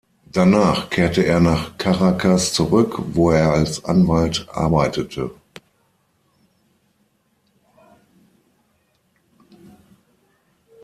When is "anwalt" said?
3.85-4.47